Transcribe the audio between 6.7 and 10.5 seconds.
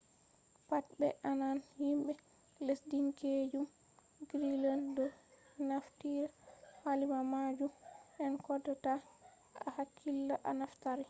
kalima majum an kodoo ta a hakkila